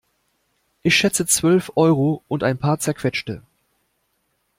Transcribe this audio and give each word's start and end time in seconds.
Ich 0.81 0.97
schätze 0.97 1.27
zwölf 1.27 1.73
Euro 1.75 2.23
und 2.27 2.43
ein 2.43 2.57
paar 2.57 2.79
Zerquetschte. 2.79 3.43